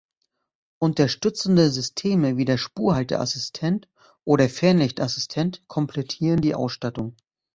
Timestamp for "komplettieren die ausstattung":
5.67-7.15